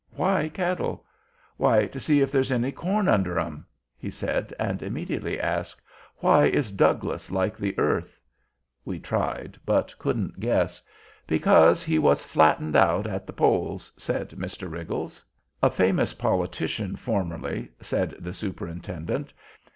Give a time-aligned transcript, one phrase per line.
[0.15, 1.05] Why cattle?"
[1.57, 5.79] "Why, to see if there's any corn under 'em!" he said; and immediately asked,
[6.17, 8.19] "Why is Douglas like the earth?"
[8.83, 10.81] We tried, but couldn't guess.
[11.27, 14.67] "Because he was flattened out at the polls!" said Mr.
[14.67, 15.23] Riggles.
[15.61, 19.33] "A famous politician, formerly," said the Superintendent.